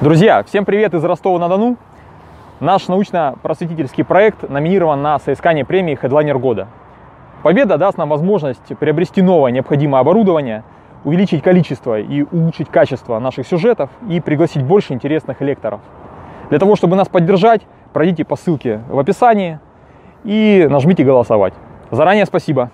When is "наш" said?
2.60-2.86